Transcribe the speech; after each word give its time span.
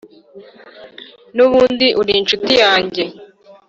n’ubundi 1.35 1.87
ur’inshuti 2.01 2.51
yange 2.61 3.03